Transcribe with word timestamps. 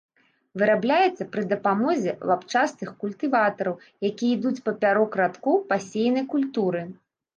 Вырабляецца 0.59 1.27
пры 1.33 1.43
дапамозе 1.51 2.11
лапчастых 2.31 2.89
культыватараў, 3.03 3.75
якія 4.09 4.33
ідуць 4.39 4.63
папярок 4.71 5.11
радкоў 5.23 5.61
пасеянай 5.75 6.25
культуры. 6.33 6.81